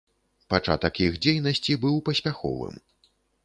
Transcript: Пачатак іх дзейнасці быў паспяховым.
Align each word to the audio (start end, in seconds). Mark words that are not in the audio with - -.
Пачатак 0.53 0.97
іх 1.09 1.19
дзейнасці 1.27 1.77
быў 1.87 2.03
паспяховым. 2.11 2.85